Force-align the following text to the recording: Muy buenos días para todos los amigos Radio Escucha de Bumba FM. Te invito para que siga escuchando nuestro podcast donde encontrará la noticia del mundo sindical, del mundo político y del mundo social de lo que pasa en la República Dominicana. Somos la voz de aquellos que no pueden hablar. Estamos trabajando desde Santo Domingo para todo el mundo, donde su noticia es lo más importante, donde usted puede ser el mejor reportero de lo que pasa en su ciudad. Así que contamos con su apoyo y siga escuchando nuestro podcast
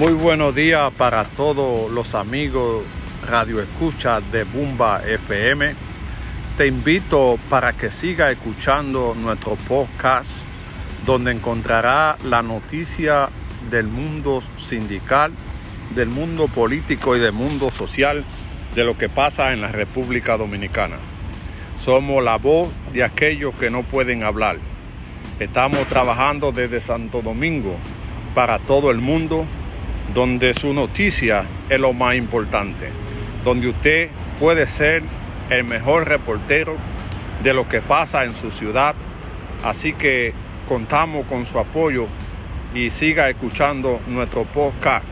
Muy 0.00 0.14
buenos 0.14 0.54
días 0.54 0.90
para 0.96 1.24
todos 1.24 1.90
los 1.90 2.14
amigos 2.14 2.86
Radio 3.28 3.60
Escucha 3.60 4.22
de 4.22 4.44
Bumba 4.44 5.02
FM. 5.06 5.74
Te 6.56 6.66
invito 6.66 7.38
para 7.50 7.74
que 7.74 7.90
siga 7.90 8.30
escuchando 8.30 9.14
nuestro 9.14 9.56
podcast 9.56 10.26
donde 11.04 11.32
encontrará 11.32 12.16
la 12.24 12.40
noticia 12.40 13.28
del 13.70 13.88
mundo 13.88 14.42
sindical, 14.56 15.32
del 15.94 16.08
mundo 16.08 16.48
político 16.48 17.14
y 17.14 17.20
del 17.20 17.32
mundo 17.32 17.70
social 17.70 18.24
de 18.74 18.84
lo 18.84 18.96
que 18.96 19.10
pasa 19.10 19.52
en 19.52 19.60
la 19.60 19.68
República 19.68 20.38
Dominicana. 20.38 20.96
Somos 21.78 22.24
la 22.24 22.38
voz 22.38 22.70
de 22.94 23.04
aquellos 23.04 23.54
que 23.56 23.68
no 23.68 23.82
pueden 23.82 24.22
hablar. 24.22 24.56
Estamos 25.38 25.86
trabajando 25.88 26.52
desde 26.52 26.80
Santo 26.80 27.20
Domingo 27.20 27.76
para 28.34 28.60
todo 28.60 28.90
el 28.90 28.98
mundo, 28.98 29.44
donde 30.14 30.54
su 30.54 30.72
noticia 30.74 31.44
es 31.68 31.78
lo 31.78 31.92
más 31.92 32.16
importante, 32.16 32.90
donde 33.44 33.68
usted 33.68 34.10
puede 34.38 34.66
ser 34.66 35.02
el 35.50 35.64
mejor 35.64 36.08
reportero 36.08 36.76
de 37.42 37.54
lo 37.54 37.68
que 37.68 37.80
pasa 37.80 38.24
en 38.24 38.34
su 38.34 38.50
ciudad. 38.50 38.94
Así 39.64 39.92
que 39.92 40.32
contamos 40.68 41.26
con 41.26 41.46
su 41.46 41.58
apoyo 41.58 42.06
y 42.74 42.90
siga 42.90 43.28
escuchando 43.28 44.00
nuestro 44.06 44.44
podcast 44.44 45.04